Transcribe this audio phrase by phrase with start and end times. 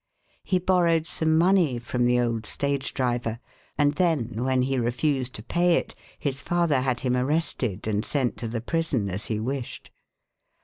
[0.43, 3.37] He borrowed some money from the old stage driver,
[3.77, 8.35] and then when he refused to pay it, his father had him arrested and sent
[8.37, 9.91] to the prison as he wished.